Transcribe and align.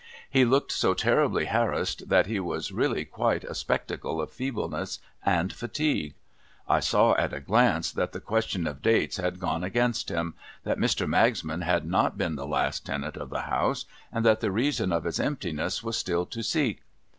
He 0.27 0.45
looked 0.45 0.71
so 0.71 0.95
terribly 0.95 1.45
harassed, 1.45 2.09
that 2.09 2.25
he 2.25 2.39
was 2.39 2.71
really 2.71 3.05
quite 3.05 3.43
a 3.43 3.53
spectacle 3.53 4.19
of 4.19 4.31
feebleness 4.31 4.97
and 5.23 5.53
fatigue. 5.53 6.15
I 6.67 6.79
saw, 6.79 7.13
at 7.19 7.35
a 7.35 7.39
glance, 7.39 7.91
that 7.91 8.11
the 8.11 8.19
question 8.19 8.65
of 8.65 8.81
dates 8.81 9.17
had 9.17 9.39
gone 9.39 9.63
against 9.63 10.09
him, 10.09 10.33
that 10.63 10.79
Mr. 10.79 11.07
Magsman 11.07 11.61
had 11.61 11.85
not 11.85 12.17
been 12.17 12.35
the 12.35 12.47
last 12.47 12.83
tenant 12.83 13.15
of 13.15 13.29
the 13.29 13.41
House, 13.41 13.85
and 14.11 14.25
that 14.25 14.39
the 14.39 14.49
reason 14.49 14.91
of 14.91 15.05
its 15.05 15.19
emptiness 15.19 15.83
was 15.83 15.97
still 15.97 16.25
to 16.25 16.41
seek. 16.41 16.81